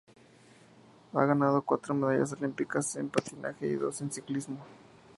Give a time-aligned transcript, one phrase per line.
[1.13, 4.57] Ha ganado cuatro medallas olímpicas en patinaje y dos en ciclismo.